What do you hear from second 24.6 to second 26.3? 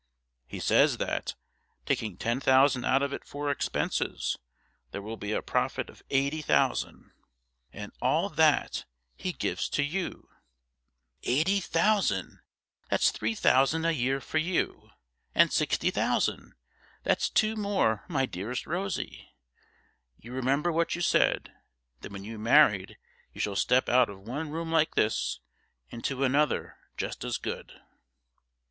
like this into